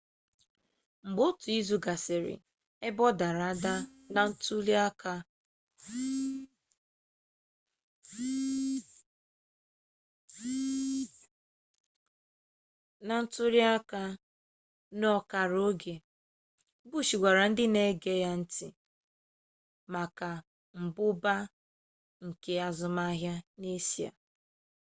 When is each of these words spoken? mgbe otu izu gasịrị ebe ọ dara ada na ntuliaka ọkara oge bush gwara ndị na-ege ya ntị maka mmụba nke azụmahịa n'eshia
mgbe 1.07 1.21
otu 1.27 1.47
izu 1.59 1.77
gasịrị 1.85 2.35
ebe 2.87 3.01
ọ 3.09 3.09
dara 3.19 3.43
ada 3.53 3.73
na 13.09 13.19
ntuliaka 13.23 14.03
ọkara 15.17 15.57
oge 15.69 15.95
bush 16.89 17.11
gwara 17.21 17.43
ndị 17.49 17.65
na-ege 17.73 18.13
ya 18.23 18.31
ntị 18.41 18.67
maka 19.93 20.29
mmụba 20.77 21.35
nke 22.25 22.53
azụmahịa 22.67 23.35
n'eshia 23.59 24.11